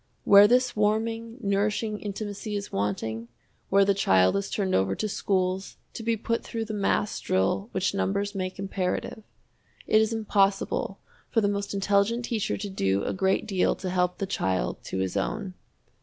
[0.23, 3.27] Where this warming, nourishing intimacy is wanting,
[3.69, 7.69] where the child is turned over to schools to be put through the mass drill
[7.71, 9.21] which numbers make imperative
[9.85, 10.97] it is impossible
[11.29, 14.97] for the most intelligent teacher to do a great deal to help the child to
[14.97, 15.53] his own.